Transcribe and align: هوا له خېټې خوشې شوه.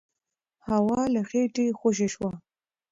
هوا 0.69 1.01
له 1.13 1.21
خېټې 1.29 1.65
خوشې 1.79 2.07
شوه. 2.13 2.31